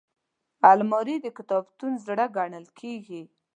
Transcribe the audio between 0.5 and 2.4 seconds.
الماري د کتابتون زړه